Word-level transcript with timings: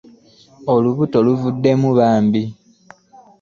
Olubuto 0.73 1.17
luvuddemu 1.25 1.89
bambi. 1.97 2.43